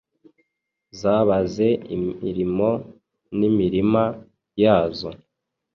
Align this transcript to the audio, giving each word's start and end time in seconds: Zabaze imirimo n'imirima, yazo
Zabaze 0.99 1.67
imirimo 1.95 2.69
n'imirima, 3.37 4.03
yazo 4.61 5.09